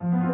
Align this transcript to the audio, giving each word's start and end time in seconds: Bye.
Bye. 0.00 0.25